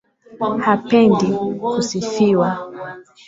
[0.65, 1.27] Hapendi
[1.71, 2.49] kusifiwa\